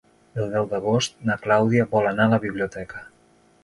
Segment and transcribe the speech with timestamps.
[0.43, 3.09] El deu d'agost na Clàudia vol anar a la biblioteca.